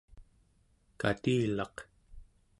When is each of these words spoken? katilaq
katilaq 1.01 1.75